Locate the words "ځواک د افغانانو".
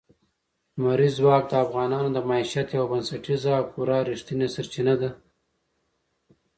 1.19-2.09